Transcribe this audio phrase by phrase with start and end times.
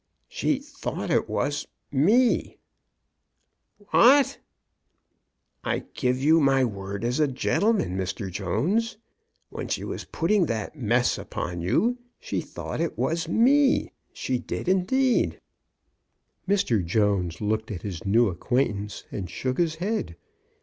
[0.15, 1.67] *'*' She thought it was—
[2.07, 2.57] me!"
[3.91, 4.39] What!"
[5.63, 8.31] I give you my word as a gentleman, Mr.
[8.31, 8.97] Jones.
[9.51, 13.91] When she was putting that mess ypon you, she thought it was me!
[14.11, 15.39] She did in deed."
[16.49, 16.83] Mr.
[16.83, 20.15] Jones looked at his new acquaintance and shook his head.